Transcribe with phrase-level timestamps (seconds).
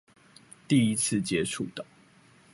[0.67, 1.85] 第一次接觸到